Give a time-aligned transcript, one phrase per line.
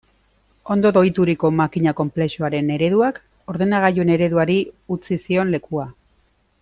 [0.75, 3.21] Ondo doituriko makina konplexuaren ereduak
[3.55, 4.57] ordenagailuen ereduari
[4.97, 5.87] utzi zion lekua.